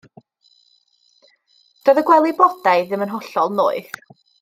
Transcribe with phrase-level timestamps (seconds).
[1.85, 4.05] Doedd y gwely blodau ddim yn hollol noeth.